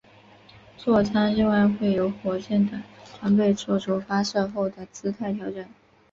[0.77, 2.81] 坐舱另外会有火箭等
[3.21, 5.63] 装备作出发射后的姿态调整。